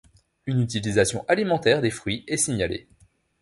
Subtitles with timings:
[0.47, 2.87] Une utilisation alimentaire des fruits est signalée.